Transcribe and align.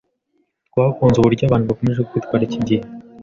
twakunze 0.67 1.17
uburyo 1.19 1.43
abantu 1.45 1.69
bakomeje 1.71 2.01
kwitwara 2.09 2.43
iki 2.47 2.59
gihe 2.67 2.83